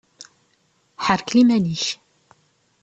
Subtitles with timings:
[1.05, 1.85] Ḥerkel iman-ik!